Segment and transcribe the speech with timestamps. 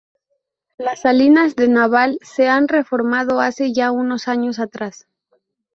[0.79, 5.05] Las salinas de Naval se han reformado hace ya unos años atrás.